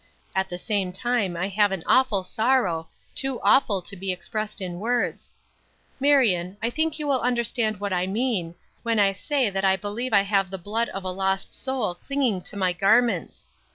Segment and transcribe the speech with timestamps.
[0.35, 4.79] At the same time I have an awful sorrow, too awful to be expressed in
[4.79, 5.31] words.
[5.99, 10.11] "Marion, I think you will understand what I mean when I say that I believe
[10.11, 13.45] I have the blood of a lost soul clinging to my garments.